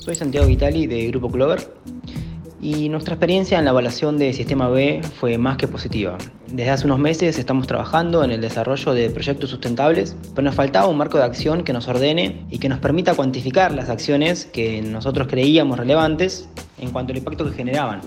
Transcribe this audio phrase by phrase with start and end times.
[0.00, 1.74] Soy Santiago Vitali de Grupo Clover
[2.58, 6.16] y nuestra experiencia en la evaluación de Sistema B fue más que positiva.
[6.46, 10.86] Desde hace unos meses estamos trabajando en el desarrollo de proyectos sustentables, pero nos faltaba
[10.86, 14.80] un marco de acción que nos ordene y que nos permita cuantificar las acciones que
[14.80, 16.48] nosotros creíamos relevantes
[16.78, 18.00] en cuanto al impacto que generaban.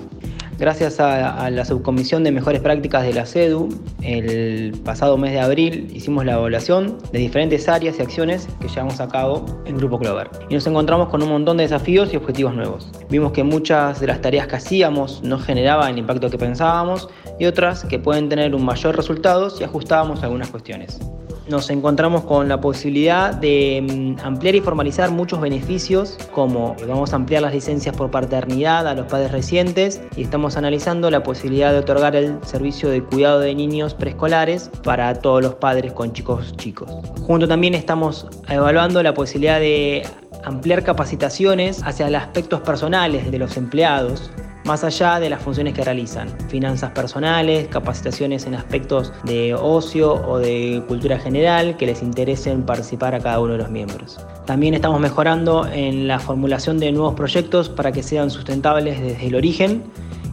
[0.57, 3.69] Gracias a, la subcomisión de mejores prácticas de la CEDU,
[4.01, 8.99] el pasado mes de abril hicimos la evaluación de diferentes áreas y acciones que llevamos
[8.99, 10.29] a cabo en Grupo Clover.
[10.49, 12.91] Y nos encontramos con un montón de desafíos y objetivos nuevos.
[13.09, 17.09] Vimos que muchas de las tareas que hacíamos no generaban el impacto que pensábamos
[17.39, 20.99] y otras que pueden tener un mayor resultado si ajustábamos algunas cuestiones
[21.47, 27.17] nos encontramos con la posibilidad de mm, ampliar y formalizar muchos beneficios, como vamos a
[27.17, 31.79] ampliar las licencias por paternidad a los padres recientes y estamos analizando la posibilidad de
[31.79, 36.89] otorgar el servicio de cuidado de niños preescolares para todos los padres con chicos chicos.
[37.21, 40.03] Junto también estamos evaluando la posibilidad de
[40.43, 44.29] ampliar capacitaciones hacia los aspectos personales de los empleados,
[44.65, 50.39] más allá de las funciones que realizan, finanzas personales, capacitaciones en aspectos de ocio o
[50.39, 54.19] de cultura general que les interesen participar a cada uno de los miembros.
[54.45, 59.35] También estamos mejorando en la formulación de nuevos proyectos para que sean sustentables desde el
[59.35, 59.83] origen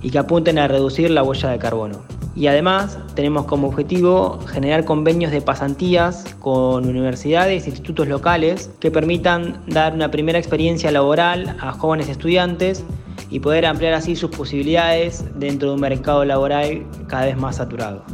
[0.02, 1.98] y que apunten a reducir la huella de carbono.
[2.36, 8.90] Y además tenemos como objetivo generar convenios de pasantías con universidades e institutos locales que
[8.90, 12.84] permitan dar una primera experiencia laboral a jóvenes estudiantes
[13.30, 18.04] y poder ampliar así sus posibilidades dentro de un mercado laboral cada vez más saturado.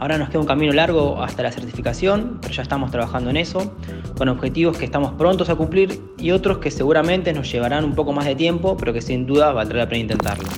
[0.00, 3.74] Ahora nos queda un camino largo hasta la certificación, pero ya estamos trabajando en eso,
[4.16, 8.12] con objetivos que estamos prontos a cumplir y otros que seguramente nos llevarán un poco
[8.12, 10.48] más de tiempo, pero que sin duda valdrá la pena intentarlo.